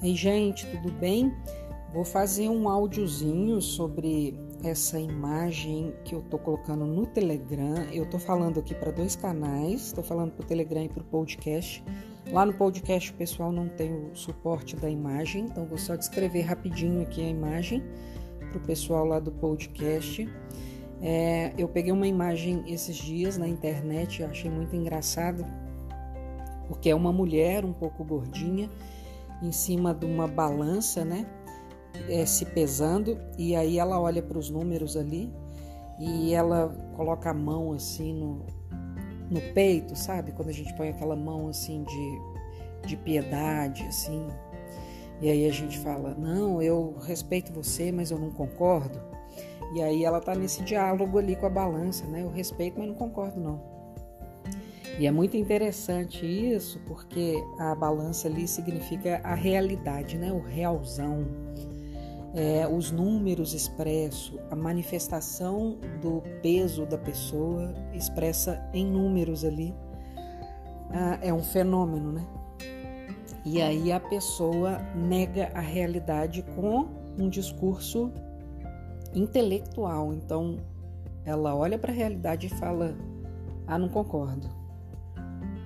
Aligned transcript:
Ei, 0.00 0.14
gente, 0.14 0.64
tudo 0.64 0.92
bem? 0.92 1.34
Vou 1.92 2.04
fazer 2.04 2.48
um 2.48 2.68
áudiozinho 2.68 3.60
sobre 3.60 4.38
essa 4.62 4.96
imagem 5.00 5.92
que 6.04 6.14
eu 6.14 6.22
tô 6.22 6.38
colocando 6.38 6.86
no 6.86 7.04
Telegram. 7.04 7.82
Eu 7.92 8.08
tô 8.08 8.16
falando 8.16 8.60
aqui 8.60 8.76
para 8.76 8.92
dois 8.92 9.16
canais, 9.16 9.90
tô 9.90 10.00
falando 10.00 10.30
pro 10.30 10.46
Telegram 10.46 10.84
e 10.84 10.88
pro 10.88 11.02
podcast. 11.02 11.82
Lá 12.30 12.46
no 12.46 12.54
podcast 12.54 13.10
o 13.10 13.14
pessoal 13.14 13.50
não 13.50 13.68
tem 13.68 13.92
o 13.92 14.14
suporte 14.14 14.76
da 14.76 14.88
imagem, 14.88 15.46
então 15.46 15.66
vou 15.66 15.78
só 15.78 15.96
descrever 15.96 16.42
rapidinho 16.42 17.02
aqui 17.02 17.20
a 17.20 17.28
imagem 17.28 17.82
pro 18.52 18.60
pessoal 18.60 19.04
lá 19.04 19.18
do 19.18 19.32
podcast. 19.32 20.28
É, 21.02 21.52
eu 21.58 21.66
peguei 21.66 21.90
uma 21.90 22.06
imagem 22.06 22.62
esses 22.68 22.94
dias 22.94 23.36
na 23.36 23.48
internet, 23.48 24.22
achei 24.22 24.48
muito 24.48 24.76
engraçado, 24.76 25.44
porque 26.68 26.88
é 26.88 26.94
uma 26.94 27.12
mulher 27.12 27.64
um 27.64 27.72
pouco 27.72 28.04
gordinha 28.04 28.70
em 29.42 29.52
cima 29.52 29.94
de 29.94 30.06
uma 30.06 30.26
balança, 30.26 31.04
né? 31.04 31.26
É, 32.08 32.24
se 32.26 32.44
pesando, 32.44 33.18
e 33.36 33.56
aí 33.56 33.78
ela 33.78 34.00
olha 34.00 34.22
para 34.22 34.38
os 34.38 34.50
números 34.50 34.96
ali 34.96 35.32
e 35.98 36.32
ela 36.32 36.68
coloca 36.94 37.30
a 37.30 37.34
mão 37.34 37.72
assim 37.72 38.14
no, 38.14 38.46
no 39.30 39.40
peito, 39.52 39.96
sabe? 39.96 40.32
Quando 40.32 40.48
a 40.48 40.52
gente 40.52 40.72
põe 40.74 40.90
aquela 40.90 41.16
mão 41.16 41.48
assim 41.48 41.82
de, 41.84 42.86
de 42.86 42.96
piedade, 42.96 43.82
assim. 43.84 44.26
E 45.20 45.28
aí 45.28 45.48
a 45.48 45.52
gente 45.52 45.78
fala: 45.78 46.14
Não, 46.14 46.62
eu 46.62 46.96
respeito 47.00 47.52
você, 47.52 47.90
mas 47.90 48.10
eu 48.10 48.18
não 48.18 48.30
concordo. 48.30 49.00
E 49.74 49.82
aí 49.82 50.04
ela 50.04 50.20
tá 50.20 50.34
nesse 50.34 50.62
diálogo 50.62 51.18
ali 51.18 51.36
com 51.36 51.46
a 51.46 51.50
balança, 51.50 52.06
né? 52.06 52.22
Eu 52.22 52.30
respeito, 52.30 52.78
mas 52.78 52.88
não 52.88 52.94
concordo, 52.94 53.40
não. 53.40 53.77
E 54.98 55.06
é 55.06 55.12
muito 55.12 55.36
interessante 55.36 56.26
isso, 56.26 56.80
porque 56.84 57.40
a 57.56 57.72
balança 57.72 58.26
ali 58.26 58.48
significa 58.48 59.20
a 59.22 59.32
realidade, 59.32 60.18
né? 60.18 60.32
o 60.32 60.40
realzão. 60.40 61.24
É, 62.34 62.66
os 62.66 62.90
números 62.90 63.54
expressos, 63.54 64.38
a 64.50 64.56
manifestação 64.56 65.78
do 66.02 66.22
peso 66.42 66.84
da 66.84 66.98
pessoa 66.98 67.72
expressa 67.94 68.60
em 68.74 68.84
números 68.84 69.44
ali. 69.44 69.72
Ah, 70.90 71.18
é 71.22 71.32
um 71.32 71.42
fenômeno, 71.42 72.12
né? 72.12 72.26
E 73.44 73.62
aí 73.62 73.92
a 73.92 74.00
pessoa 74.00 74.78
nega 74.94 75.50
a 75.54 75.60
realidade 75.60 76.44
com 76.54 76.88
um 77.18 77.28
discurso 77.28 78.12
intelectual. 79.14 80.12
Então 80.12 80.58
ela 81.24 81.54
olha 81.54 81.78
para 81.78 81.92
a 81.92 81.94
realidade 81.94 82.48
e 82.48 82.50
fala: 82.50 82.94
Ah, 83.66 83.78
não 83.78 83.88
concordo. 83.88 84.57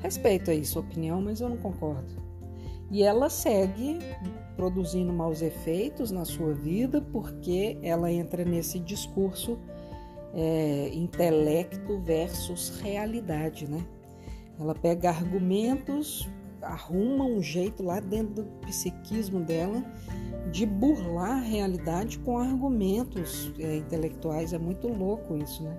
Respeito 0.03 0.51
aí 0.51 0.65
sua 0.65 0.83
opinião, 0.83 1.23
mas 1.23 1.41
eu 1.41 1.49
não 1.49 1.57
concordo. 1.57 2.21
E 2.91 3.03
ela 3.05 3.31
segue 3.31 3.99
produzindo 4.57 5.13
maus 5.13 5.41
efeitos 5.41 6.11
na 6.11 6.25
sua 6.25 6.53
vida 6.53 7.01
porque 7.01 7.79
ela 7.83 8.13
entra 8.13 8.45
nesse 8.45 8.79
discurso 8.79 9.59
é, 10.35 10.91
intelecto 10.93 11.99
versus 12.01 12.81
realidade, 12.81 13.71
né? 13.71 13.85
Ela 14.59 14.75
pega 14.75 15.11
argumentos, 15.11 16.29
arruma 16.61 17.25
um 17.25 17.41
jeito 17.41 17.83
lá 17.83 18.01
dentro 18.01 18.35
do 18.35 18.45
psiquismo 18.67 19.41
dela 19.41 19.83
de 20.51 20.67
burlar 20.67 21.39
a 21.39 21.41
realidade 21.41 22.19
com 22.19 22.37
argumentos 22.39 23.53
é, 23.59 23.77
intelectuais. 23.77 24.53
É 24.53 24.59
muito 24.59 24.89
louco 24.89 25.37
isso, 25.37 25.63
né? 25.63 25.79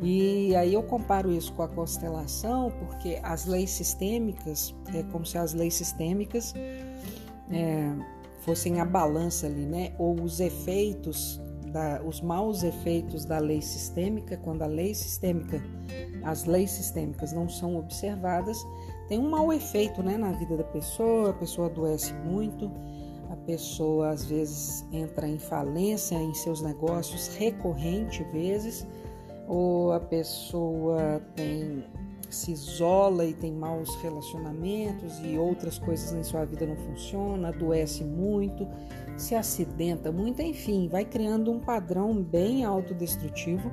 E 0.00 0.54
aí 0.54 0.74
eu 0.74 0.82
comparo 0.82 1.32
isso 1.32 1.52
com 1.54 1.62
a 1.62 1.68
constelação, 1.68 2.70
porque 2.78 3.18
as 3.22 3.46
leis 3.46 3.70
sistêmicas, 3.70 4.74
é 4.94 5.02
como 5.04 5.26
se 5.26 5.36
as 5.36 5.54
leis 5.54 5.74
sistêmicas 5.74 6.54
é, 7.50 7.92
fossem 8.40 8.80
a 8.80 8.84
balança 8.84 9.46
ali, 9.46 9.66
né? 9.66 9.92
Ou 9.98 10.20
os 10.20 10.38
efeitos, 10.38 11.40
da, 11.72 12.00
os 12.02 12.20
maus 12.20 12.62
efeitos 12.62 13.24
da 13.24 13.38
lei 13.38 13.60
sistêmica, 13.60 14.36
quando 14.36 14.62
a 14.62 14.66
lei 14.66 14.94
sistêmica, 14.94 15.60
as 16.22 16.44
leis 16.44 16.70
sistêmicas 16.70 17.32
não 17.32 17.48
são 17.48 17.76
observadas, 17.76 18.56
tem 19.08 19.18
um 19.18 19.28
mau 19.28 19.52
efeito 19.52 20.02
né, 20.02 20.16
na 20.16 20.32
vida 20.32 20.56
da 20.56 20.64
pessoa, 20.64 21.30
a 21.30 21.32
pessoa 21.32 21.66
adoece 21.66 22.12
muito, 22.24 22.70
a 23.30 23.36
pessoa 23.36 24.10
às 24.10 24.24
vezes 24.26 24.86
entra 24.92 25.26
em 25.26 25.38
falência 25.38 26.14
em 26.14 26.32
seus 26.34 26.62
negócios 26.62 27.28
recorrente 27.36 28.22
vezes 28.24 28.86
ou 29.48 29.92
a 29.92 29.98
pessoa 29.98 31.22
tem 31.34 31.82
se 32.30 32.52
isola 32.52 33.24
e 33.24 33.32
tem 33.32 33.50
maus 33.50 33.94
relacionamentos 34.02 35.18
e 35.24 35.38
outras 35.38 35.78
coisas 35.78 36.12
em 36.12 36.22
sua 36.22 36.44
vida 36.44 36.66
não 36.66 36.76
funcionam, 36.76 37.48
adoece 37.48 38.04
muito, 38.04 38.68
se 39.16 39.34
acidenta 39.34 40.12
muito, 40.12 40.42
enfim, 40.42 40.88
vai 40.88 41.06
criando 41.06 41.50
um 41.50 41.58
padrão 41.58 42.22
bem 42.22 42.64
autodestrutivo 42.64 43.72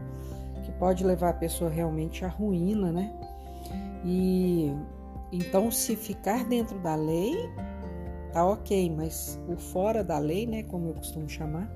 que 0.63 0.71
pode 0.79 1.03
levar 1.03 1.31
a 1.31 1.33
pessoa 1.33 1.69
realmente 1.69 2.23
à 2.23 2.29
ruína, 2.29 2.93
né? 2.93 3.13
E 4.05 4.71
então 5.33 5.69
se 5.69 5.97
ficar 5.97 6.45
dentro 6.45 6.79
da 6.79 6.95
lei, 6.95 7.35
tá 8.31 8.45
ok, 8.45 8.89
mas 8.95 9.37
o 9.49 9.57
fora 9.57 10.01
da 10.01 10.17
lei, 10.17 10.47
né, 10.47 10.63
como 10.63 10.87
eu 10.87 10.93
costumo 10.93 11.27
chamar, 11.27 11.69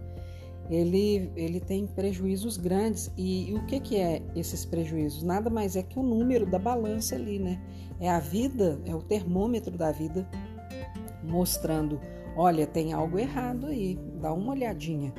ele, 0.70 1.32
ele 1.36 1.60
tem 1.60 1.88
prejuízos 1.88 2.56
grandes. 2.56 3.12
E, 3.18 3.50
e, 3.50 3.56
o 3.56 3.66
que, 3.66 3.80
que 3.80 3.98
é 3.98 4.22
esses 4.36 4.64
prejuízos? 4.66 5.24
Nada 5.24 5.50
mais 5.50 5.76
é 5.76 5.82
que 5.82 5.98
o 5.98 6.04
número 6.04 6.46
da 6.46 6.60
balança 6.60 7.16
ali, 7.16 7.40
né? 7.40 7.60
É 8.00 8.10
a 8.10 8.20
vida, 8.20 8.80
é 8.86 8.94
o 8.94 9.02
termômetro 9.02 9.76
da 9.76 9.92
vida 9.92 10.30
mostrando: 11.24 12.00
olha, 12.36 12.68
tem 12.68 12.94
algo 12.94 13.18
errado 13.18 13.66
aí, 13.68 13.98
dá 14.22 14.32
uma 14.32 14.52
olhadinha. 14.52 15.12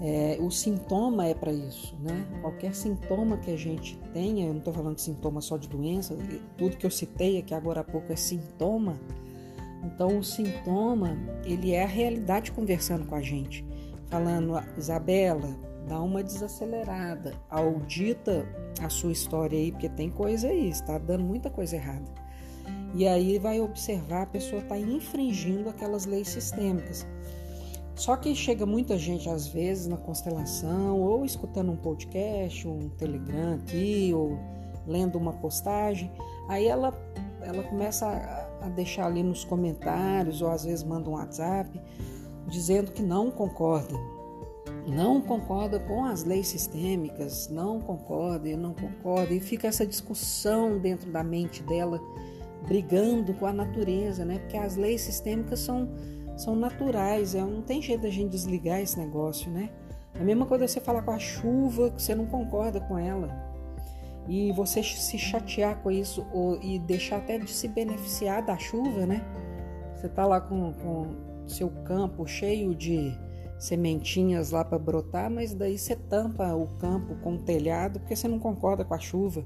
É, 0.00 0.36
o 0.40 0.50
sintoma 0.50 1.26
é 1.26 1.34
para 1.34 1.52
isso, 1.52 1.96
né? 2.00 2.26
Qualquer 2.40 2.74
sintoma 2.74 3.36
que 3.38 3.50
a 3.50 3.56
gente 3.56 3.96
tenha, 4.12 4.46
eu 4.46 4.52
não 4.52 4.58
estou 4.58 4.72
falando 4.72 4.96
de 4.96 5.02
sintoma 5.02 5.40
só 5.40 5.56
de 5.56 5.68
doença, 5.68 6.16
tudo 6.56 6.76
que 6.76 6.84
eu 6.84 6.90
citei 6.90 7.38
aqui 7.38 7.54
agora 7.54 7.80
há 7.80 7.84
pouco 7.84 8.12
é 8.12 8.16
sintoma. 8.16 9.00
Então, 9.84 10.18
o 10.18 10.24
sintoma, 10.24 11.16
ele 11.44 11.72
é 11.72 11.84
a 11.84 11.86
realidade 11.86 12.50
conversando 12.50 13.06
com 13.06 13.14
a 13.14 13.20
gente 13.20 13.64
falando, 14.14 14.62
Isabela, 14.78 15.56
dá 15.88 16.00
uma 16.00 16.22
desacelerada, 16.22 17.34
audita 17.50 18.46
a 18.80 18.88
sua 18.88 19.10
história 19.10 19.58
aí, 19.58 19.72
porque 19.72 19.88
tem 19.88 20.08
coisa 20.08 20.46
aí, 20.46 20.68
está 20.68 20.98
dando 20.98 21.24
muita 21.24 21.50
coisa 21.50 21.74
errada. 21.74 22.06
E 22.94 23.08
aí 23.08 23.40
vai 23.40 23.60
observar 23.60 24.22
a 24.22 24.26
pessoa 24.26 24.62
está 24.62 24.78
infringindo 24.78 25.68
aquelas 25.68 26.06
leis 26.06 26.28
sistêmicas. 26.28 27.04
Só 27.96 28.16
que 28.16 28.36
chega 28.36 28.64
muita 28.64 28.96
gente, 28.96 29.28
às 29.28 29.48
vezes, 29.48 29.88
na 29.88 29.96
constelação, 29.96 31.00
ou 31.00 31.24
escutando 31.24 31.72
um 31.72 31.76
podcast, 31.76 32.68
um 32.68 32.88
telegram 32.90 33.54
aqui, 33.54 34.12
ou 34.14 34.38
lendo 34.86 35.18
uma 35.18 35.32
postagem, 35.32 36.12
aí 36.48 36.68
ela, 36.68 36.94
ela 37.40 37.64
começa 37.64 38.06
a, 38.06 38.66
a 38.66 38.68
deixar 38.68 39.06
ali 39.06 39.24
nos 39.24 39.44
comentários, 39.44 40.40
ou 40.40 40.50
às 40.50 40.64
vezes 40.64 40.84
manda 40.84 41.10
um 41.10 41.14
WhatsApp, 41.14 41.80
dizendo 42.46 42.92
que 42.92 43.02
não 43.02 43.30
concorda. 43.30 43.94
Não 44.86 45.20
concorda 45.20 45.80
com 45.80 46.04
as 46.04 46.24
leis 46.24 46.48
sistêmicas, 46.48 47.48
não 47.48 47.80
concorda, 47.80 48.48
eu 48.48 48.58
não 48.58 48.74
concordo, 48.74 49.32
e 49.32 49.40
fica 49.40 49.66
essa 49.68 49.86
discussão 49.86 50.78
dentro 50.78 51.10
da 51.10 51.24
mente 51.24 51.62
dela, 51.62 52.00
brigando 52.66 53.32
com 53.34 53.46
a 53.46 53.52
natureza, 53.52 54.24
né? 54.24 54.38
Porque 54.40 54.58
as 54.58 54.76
leis 54.76 55.00
sistêmicas 55.00 55.60
são, 55.60 55.88
são 56.36 56.54
naturais, 56.54 57.34
é, 57.34 57.40
não 57.40 57.62
tem 57.62 57.80
jeito 57.80 58.02
da 58.02 58.10
gente 58.10 58.30
desligar 58.30 58.80
esse 58.80 58.98
negócio, 58.98 59.50
né? 59.50 59.70
É 60.14 60.20
a 60.20 60.24
mesma 60.24 60.44
coisa 60.44 60.68
você 60.68 60.80
falar 60.80 61.02
com 61.02 61.12
a 61.12 61.18
chuva, 61.18 61.90
que 61.90 62.02
você 62.02 62.14
não 62.14 62.26
concorda 62.26 62.78
com 62.80 62.98
ela, 62.98 63.28
e 64.28 64.52
você 64.52 64.82
se 64.82 65.18
chatear 65.18 65.82
com 65.82 65.90
isso, 65.90 66.26
ou, 66.32 66.60
e 66.62 66.78
deixar 66.78 67.18
até 67.18 67.38
de 67.38 67.50
se 67.50 67.68
beneficiar 67.68 68.44
da 68.44 68.58
chuva, 68.58 69.06
né? 69.06 69.24
Você 69.94 70.08
tá 70.10 70.26
lá 70.26 70.40
com, 70.42 70.74
com 70.74 71.33
seu 71.46 71.70
campo 71.84 72.26
cheio 72.26 72.74
de 72.74 73.12
sementinhas 73.58 74.50
lá 74.50 74.64
para 74.64 74.78
brotar, 74.78 75.30
mas 75.30 75.54
daí 75.54 75.78
você 75.78 75.96
tampa 75.96 76.54
o 76.54 76.66
campo 76.78 77.14
com 77.16 77.34
o 77.34 77.38
telhado 77.38 78.00
porque 78.00 78.14
você 78.14 78.28
não 78.28 78.38
concorda 78.38 78.84
com 78.84 78.94
a 78.94 78.98
chuva. 78.98 79.44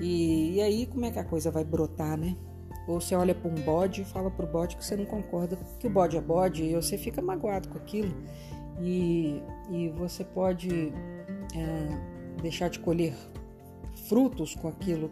E, 0.00 0.56
e 0.56 0.60
aí 0.60 0.86
como 0.86 1.04
é 1.04 1.10
que 1.10 1.18
a 1.18 1.24
coisa 1.24 1.50
vai 1.50 1.64
brotar, 1.64 2.16
né? 2.16 2.36
Ou 2.88 3.00
você 3.00 3.14
olha 3.14 3.34
para 3.34 3.48
um 3.48 3.54
bode 3.54 4.02
e 4.02 4.04
fala 4.04 4.30
para 4.30 4.44
o 4.44 4.48
bode 4.48 4.76
que 4.76 4.84
você 4.84 4.96
não 4.96 5.04
concorda 5.04 5.56
que 5.78 5.86
o 5.86 5.90
bode 5.90 6.16
é 6.16 6.20
bode 6.20 6.64
e 6.64 6.74
você 6.74 6.98
fica 6.98 7.22
magoado 7.22 7.68
com 7.68 7.78
aquilo. 7.78 8.12
E, 8.80 9.40
e 9.70 9.88
você 9.90 10.24
pode 10.24 10.92
é, 11.54 12.40
deixar 12.42 12.68
de 12.68 12.80
colher 12.80 13.14
frutos 14.08 14.54
com 14.54 14.68
aquilo, 14.68 15.10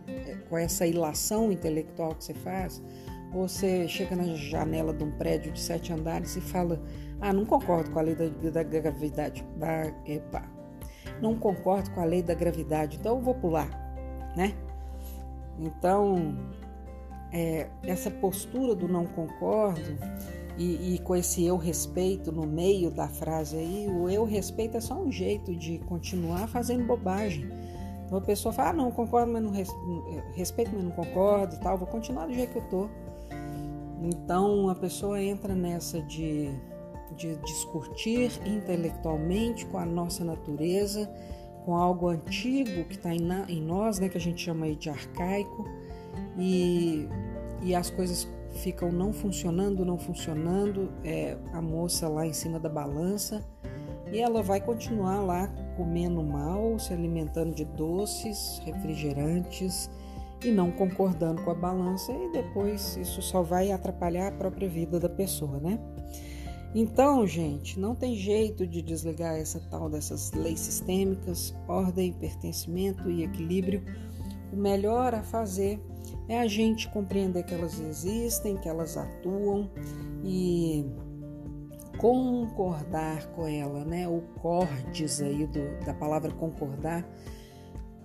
com 0.49 0.59
essa 0.59 0.87
ilação 0.87 1.53
intelectual 1.53 2.15
que 2.15 2.25
você 2.25 2.35
faz, 2.35 2.83
você 3.31 3.87
chega 3.89 4.17
na 4.17 4.35
janela 4.35 4.93
de 4.93 5.05
um 5.05 5.11
prédio 5.13 5.53
de 5.53 5.61
sete 5.61 5.93
andares 5.93 6.37
e 6.37 6.41
fala: 6.41 6.81
Ah, 7.21 7.33
não 7.33 7.45
concordo 7.45 7.91
com 7.91 7.99
a 7.99 8.03
lei 8.03 8.15
da, 8.15 8.29
da 8.51 8.63
gravidade. 8.63 9.45
Da, 9.57 9.93
epa, 10.05 10.45
não 11.21 11.37
concordo 11.37 11.91
com 11.91 12.01
a 12.01 12.05
lei 12.05 12.23
da 12.23 12.35
gravidade, 12.35 12.97
então 12.99 13.17
eu 13.17 13.23
vou 13.23 13.35
pular, 13.35 13.69
né? 14.37 14.55
Então, 15.59 16.37
é, 17.33 17.69
essa 17.83 18.11
postura 18.11 18.75
do 18.75 18.89
não 18.89 19.07
concordo 19.07 19.99
e, 20.57 20.95
e, 20.95 20.99
com 20.99 21.15
esse 21.15 21.45
eu 21.45 21.57
respeito 21.57 22.33
no 22.33 22.47
meio 22.47 22.91
da 22.91 23.09
frase 23.09 23.57
aí, 23.57 23.89
o 23.89 24.09
eu 24.09 24.25
respeito 24.25 24.77
é 24.77 24.81
só 24.81 24.95
um 24.95 25.11
jeito 25.11 25.55
de 25.55 25.79
continuar 25.81 26.49
fazendo 26.49 26.85
bobagem. 26.85 27.49
Então 28.05 28.19
a 28.19 28.21
pessoa 28.21 28.53
fala, 28.53 28.71
ah, 28.71 28.73
não, 28.73 28.91
concordo, 28.91 29.33
mas 29.33 29.43
não 29.43 29.53
res, 29.53 29.71
respeito, 30.35 30.73
mas 30.75 30.83
não 30.83 30.91
concordo 30.91 31.55
e 31.55 31.61
tal, 31.61 31.79
vou 31.79 31.87
continuar 31.87 32.27
do 32.27 32.35
jeito 32.35 32.53
que 32.53 32.59
eu 32.59 32.69
tô. 32.69 32.91
Então 34.01 34.69
a 34.69 34.75
pessoa 34.75 35.23
entra 35.23 35.55
nessa 35.55 36.01
de, 36.03 36.51
de 37.17 37.37
discutir 37.37 38.31
intelectualmente 38.47 39.67
com 39.67 39.79
a 39.79 39.85
nossa 39.85 40.25
natureza, 40.25 41.11
com 41.65 41.77
algo 41.77 42.09
antigo 42.09 42.85
que 42.85 42.95
está 42.95 43.15
em, 43.15 43.29
em, 43.49 43.61
nós, 43.61 43.99
né, 43.99 44.09
que 44.09 44.17
a 44.17 44.21
gente 44.21 44.43
chama 44.43 44.75
de 44.75 44.89
arcaico, 44.89 45.69
e, 46.39 47.07
e 47.63 47.75
as 47.75 47.91
coisas 47.91 48.27
ficam 48.63 48.91
não 48.91 49.13
funcionando, 49.13 49.85
não 49.85 49.99
funcionando, 49.99 50.91
é, 51.05 51.37
a 51.53 51.61
moça 51.61 52.09
lá 52.09 52.27
em 52.27 52.33
cima 52.33 52.59
da 52.59 52.69
balança, 52.69 53.45
e 54.11 54.19
ela 54.19 54.43
vai 54.43 54.61
continuar 54.61 55.21
lá 55.21 55.49
comendo 55.77 56.23
mal, 56.23 56.79
se 56.79 56.93
alimentando 56.93 57.55
de 57.55 57.65
doces, 57.65 58.61
refrigerantes 58.65 59.91
e 60.43 60.51
não 60.51 60.71
concordando 60.71 61.43
com 61.43 61.51
a 61.51 61.55
balança, 61.55 62.13
e 62.13 62.33
depois 62.33 62.97
isso 62.97 63.21
só 63.21 63.43
vai 63.43 63.73
atrapalhar 63.73 64.29
a 64.29 64.33
própria 64.33 64.69
vida 64.69 64.99
da 64.99 65.09
pessoa, 65.09 65.59
né? 65.61 65.79
Então, 66.75 67.27
gente, 67.27 67.81
não 67.81 67.97
tem 67.97 68.15
jeito 68.15 68.65
de 68.67 68.81
desligar 68.81 69.35
essa 69.35 69.59
tal 69.71 69.91
dessas 69.91 70.31
leis 70.33 70.61
sistêmicas, 70.61 71.55
ordem, 71.67 72.13
pertencimento 72.13 73.11
e 73.11 73.25
equilíbrio. 73.25 73.83
O 74.53 74.57
melhor 74.57 75.15
a 75.15 75.23
fazer 75.23 75.81
é 76.29 76.39
a 76.39 76.47
gente 76.47 76.89
compreender 76.91 77.43
que 77.43 77.53
elas 77.53 77.81
existem, 77.81 78.57
que 78.57 78.69
elas 78.69 78.97
atuam 78.97 79.69
e 80.25 80.87
concordar 81.99 83.27
com 83.33 83.49
ela, 83.49 83.85
né? 83.85 84.07
O 84.07 84.23
cordes 84.41 85.21
aí 85.21 85.47
do, 85.47 85.85
da 85.85 85.93
palavra 85.93 86.31
concordar, 86.31 87.05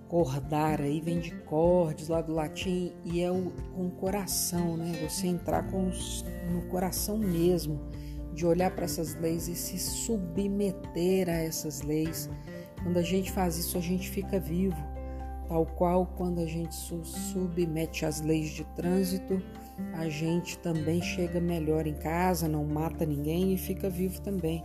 cordar 0.08 0.80
aí 0.80 1.00
vem 1.00 1.20
de 1.20 1.32
cordes 1.42 2.08
lá 2.08 2.20
do 2.20 2.32
latim 2.32 2.92
e 3.04 3.20
é 3.20 3.30
o, 3.30 3.52
com 3.74 3.86
o 3.86 3.90
coração, 3.90 4.76
né? 4.76 4.92
Você 5.08 5.26
entrar 5.26 5.70
com 5.70 5.88
os, 5.88 6.24
no 6.50 6.62
coração 6.66 7.18
mesmo 7.18 7.80
de 8.32 8.46
olhar 8.46 8.70
para 8.70 8.84
essas 8.84 9.14
leis 9.14 9.48
e 9.48 9.54
se 9.54 9.78
submeter 9.78 11.28
a 11.28 11.32
essas 11.32 11.82
leis. 11.82 12.28
Quando 12.82 12.98
a 12.98 13.02
gente 13.02 13.32
faz 13.32 13.56
isso, 13.56 13.78
a 13.78 13.80
gente 13.80 14.08
fica 14.08 14.38
vivo, 14.38 14.76
tal 15.48 15.64
qual 15.64 16.06
quando 16.16 16.40
a 16.40 16.46
gente 16.46 16.74
se 16.74 16.94
submete 17.32 18.04
às 18.04 18.20
leis 18.20 18.50
de 18.50 18.64
trânsito, 18.76 19.42
a 19.94 20.08
gente 20.08 20.58
também 20.58 21.02
chega 21.02 21.40
melhor 21.40 21.86
em 21.86 21.94
casa, 21.94 22.46
não 22.46 22.64
mata 22.64 23.04
ninguém 23.04 23.54
e 23.54 23.58
fica 23.58 23.88
vivo 23.88 24.20
também. 24.20 24.62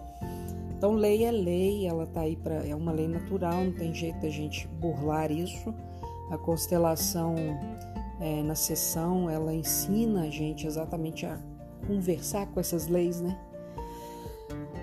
Então, 0.81 0.93
lei 0.93 1.23
é 1.25 1.29
lei, 1.29 1.85
ela 1.85 2.07
tá 2.07 2.21
aí 2.21 2.35
para 2.35 2.55
é 2.67 2.75
uma 2.75 2.91
lei 2.91 3.07
natural, 3.07 3.65
não 3.65 3.71
tem 3.71 3.93
jeito 3.93 4.19
da 4.19 4.29
gente 4.29 4.67
burlar 4.67 5.31
isso. 5.31 5.71
A 6.31 6.39
constelação 6.39 7.35
é, 8.19 8.41
na 8.41 8.55
sessão, 8.55 9.29
ela 9.29 9.53
ensina 9.53 10.23
a 10.23 10.29
gente 10.31 10.65
exatamente 10.65 11.23
a 11.23 11.37
conversar 11.85 12.47
com 12.47 12.59
essas 12.59 12.87
leis, 12.87 13.21
né? 13.21 13.37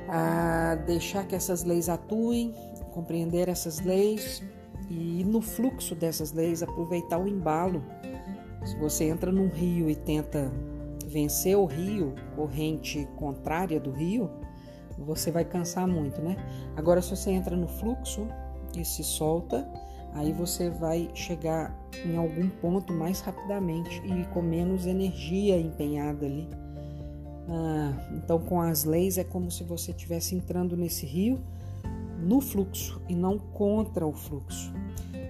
a 0.09 0.77
deixar 0.87 1.27
que 1.27 1.35
essas 1.35 1.65
leis 1.65 1.89
atuem, 1.89 2.55
compreender 2.93 3.49
essas 3.49 3.81
leis 3.81 4.41
e 4.89 5.25
no 5.25 5.41
fluxo 5.41 5.97
dessas 5.97 6.31
leis 6.31 6.63
aproveitar 6.63 7.19
o 7.19 7.27
embalo. 7.27 7.83
Se 8.65 8.77
você 8.77 9.09
entra 9.09 9.33
num 9.33 9.49
rio 9.49 9.91
e 9.91 9.97
tenta 9.97 10.49
vencer 11.09 11.57
o 11.57 11.65
rio, 11.65 12.15
corrente 12.37 13.09
contrária 13.17 13.81
do 13.81 13.91
rio, 13.91 14.31
você 14.99 15.31
vai 15.31 15.45
cansar 15.45 15.87
muito, 15.87 16.21
né? 16.21 16.37
Agora, 16.77 17.01
se 17.01 17.11
você 17.11 17.31
entra 17.31 17.57
no 17.57 17.69
fluxo 17.69 18.27
e 18.77 18.85
se 18.85 19.03
solta, 19.03 19.69
aí 20.15 20.33
você 20.33 20.71
vai 20.71 21.11
chegar 21.15 21.75
em 22.05 22.17
algum 22.17 22.49
ponto 22.49 22.93
mais 22.93 23.21
rapidamente 23.21 24.03
e 24.05 24.25
com 24.27 24.43
menos 24.43 24.87
energia 24.87 25.59
empenhada 25.59 26.27
ali 26.27 26.49
ah, 27.51 27.95
então, 28.13 28.39
com 28.39 28.61
as 28.61 28.85
leis, 28.85 29.17
é 29.17 29.25
como 29.25 29.51
se 29.51 29.65
você 29.65 29.91
estivesse 29.91 30.35
entrando 30.35 30.77
nesse 30.77 31.07
rio 31.07 31.41
no 32.21 32.41
fluxo 32.41 33.01
e 33.09 33.15
não 33.15 33.39
contra 33.39 34.07
o 34.07 34.13
fluxo. 34.13 34.73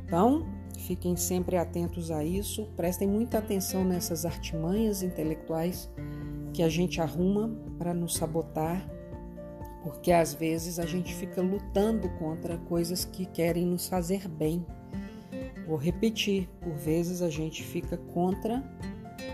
Então, 0.04 0.44
fiquem 0.76 1.16
sempre 1.16 1.56
atentos 1.56 2.10
a 2.10 2.24
isso, 2.24 2.66
prestem 2.76 3.06
muita 3.06 3.38
atenção 3.38 3.84
nessas 3.84 4.24
artimanhas 4.24 5.02
intelectuais 5.02 5.88
que 6.52 6.62
a 6.62 6.68
gente 6.68 7.00
arruma 7.00 7.50
para 7.78 7.94
nos 7.94 8.14
sabotar, 8.14 8.88
porque 9.82 10.12
às 10.12 10.34
vezes 10.34 10.78
a 10.78 10.86
gente 10.86 11.14
fica 11.14 11.40
lutando 11.40 12.08
contra 12.18 12.58
coisas 12.58 13.04
que 13.04 13.26
querem 13.26 13.66
nos 13.66 13.88
fazer 13.88 14.28
bem. 14.28 14.64
Vou 15.66 15.76
repetir, 15.76 16.48
por 16.60 16.74
vezes 16.74 17.22
a 17.22 17.30
gente 17.30 17.62
fica 17.62 17.96
contra 17.96 18.62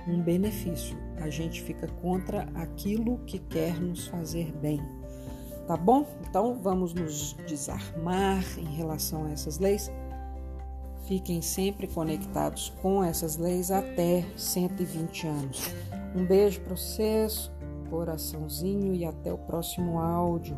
um 0.06 0.20
benefício 0.20 1.04
a 1.24 1.30
gente 1.30 1.62
fica 1.62 1.86
contra 1.86 2.46
aquilo 2.54 3.18
que 3.26 3.38
quer 3.38 3.80
nos 3.80 4.06
fazer 4.06 4.52
bem. 4.52 4.80
Tá 5.66 5.76
bom? 5.76 6.06
Então 6.28 6.58
vamos 6.60 6.92
nos 6.92 7.34
desarmar 7.46 8.44
em 8.58 8.76
relação 8.76 9.24
a 9.24 9.30
essas 9.30 9.58
leis. 9.58 9.90
Fiquem 11.06 11.40
sempre 11.40 11.86
conectados 11.86 12.72
com 12.82 13.02
essas 13.02 13.36
leis 13.36 13.70
até 13.70 14.24
120 14.36 15.26
anos. 15.26 15.70
Um 16.14 16.24
beijo 16.24 16.60
para 16.60 16.76
vocês, 16.76 17.50
coraçãozinho 17.94 18.92
e 18.92 19.04
até 19.04 19.32
o 19.32 19.38
próximo 19.38 20.00
áudio. 20.00 20.56